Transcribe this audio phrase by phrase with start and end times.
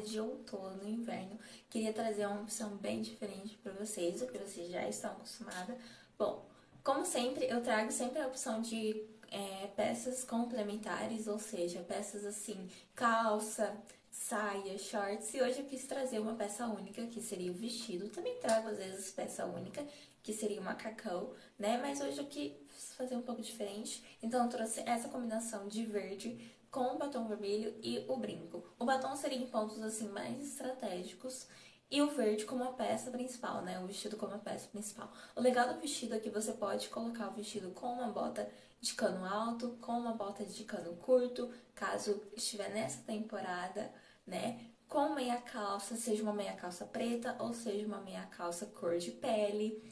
[0.00, 1.38] de outono e inverno,
[1.68, 5.76] queria trazer uma opção bem diferente para vocês, o que vocês já estão acostumados.
[6.18, 6.46] Bom,
[6.82, 12.68] como sempre, eu trago sempre a opção de é, peças complementares, ou seja, peças assim,
[12.94, 13.76] calça,
[14.10, 18.08] saia, shorts, e hoje eu quis trazer uma peça única, que seria o vestido.
[18.08, 19.84] Também trago às vezes peça única,
[20.22, 21.78] que seria o macacão, né?
[21.82, 22.52] Mas hoje eu quis
[22.96, 27.74] fazer um pouco diferente, então eu trouxe essa combinação de verde com o batom vermelho
[27.82, 28.62] e o brinco.
[28.78, 31.48] O batom seria em pontos assim mais estratégicos
[31.90, 33.80] e o verde como a peça principal, né?
[33.80, 35.10] O vestido como a peça principal.
[35.34, 38.46] O legal do vestido é que você pode colocar o vestido com uma bota
[38.78, 43.90] de cano alto, com uma bota de cano curto, caso estiver nessa temporada,
[44.26, 44.60] né?
[44.86, 49.12] Com meia calça, seja uma meia calça preta ou seja uma meia calça cor de
[49.12, 49.82] pele.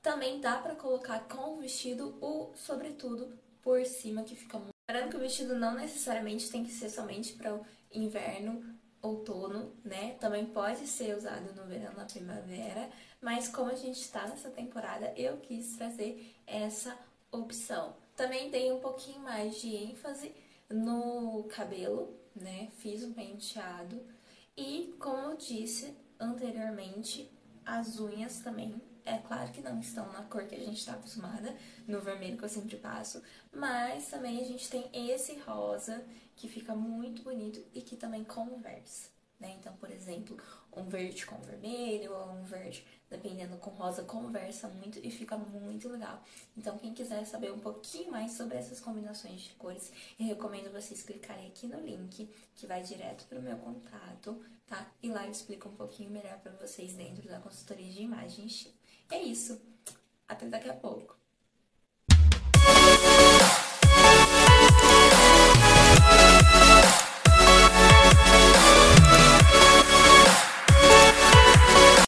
[0.00, 4.79] Também dá para colocar com o vestido o sobretudo por cima, que fica muito...
[4.90, 8.60] Lembrando que o vestido não necessariamente tem que ser somente para o inverno,
[9.00, 10.16] outono, né?
[10.18, 12.90] Também pode ser usado no verão, na primavera,
[13.22, 16.98] mas como a gente está nessa temporada, eu quis trazer essa
[17.30, 17.94] opção.
[18.16, 20.34] Também dei um pouquinho mais de ênfase
[20.68, 22.68] no cabelo, né?
[22.78, 24.02] Fiz um penteado
[24.56, 27.30] e, como eu disse anteriormente,
[27.64, 31.56] as unhas também é claro que não estão na cor que a gente está acostumada,
[31.86, 36.04] no vermelho que eu sempre passo, mas também a gente tem esse rosa
[36.36, 39.10] que fica muito bonito e que também conversa.
[39.40, 39.56] Né?
[39.58, 40.36] Então, por exemplo,
[40.70, 45.88] um verde com vermelho ou um verde, dependendo com rosa, conversa muito e fica muito
[45.88, 46.22] legal.
[46.54, 51.02] Então, quem quiser saber um pouquinho mais sobre essas combinações de cores, eu recomendo vocês
[51.02, 54.86] clicarem aqui no link, que vai direto para o meu contato, tá?
[55.02, 58.68] E lá eu explico um pouquinho melhor para vocês dentro da consultoria de imagens.
[59.10, 59.60] É isso.
[60.26, 61.19] Até daqui a pouco.